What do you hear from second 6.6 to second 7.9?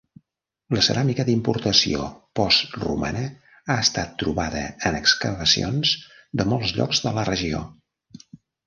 llocs de la regió.